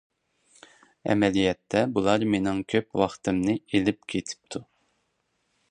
[1.13, 4.65] ئەمەلىيەتتە بۇلار مېنىڭ كۆپ ۋاقتىمنى ئېلىپ كېتىپتۇ.